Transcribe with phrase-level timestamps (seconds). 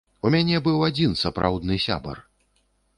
[0.27, 2.27] У мяне быў адзін сапраўдны сябар.